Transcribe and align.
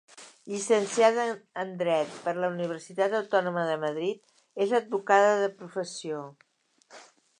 Llicenciada 0.51 1.25
en 1.63 1.73
Dret 1.81 2.15
per 2.23 2.33
la 2.45 2.49
Universitat 2.53 3.17
Autònoma 3.19 3.67
de 3.73 3.75
Madrid, 3.83 4.25
és 4.67 4.75
advocada 4.81 5.37
de 5.45 5.51
professió. 5.61 6.27